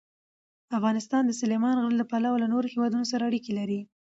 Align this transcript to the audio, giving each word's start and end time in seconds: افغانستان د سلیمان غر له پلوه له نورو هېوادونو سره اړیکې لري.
افغانستان 0.77 1.23
د 1.25 1.31
سلیمان 1.41 1.75
غر 1.83 1.93
له 1.99 2.05
پلوه 2.11 2.37
له 2.41 2.47
نورو 2.53 2.67
هېوادونو 2.73 3.05
سره 3.11 3.23
اړیکې 3.29 3.51
لري. 3.59 3.79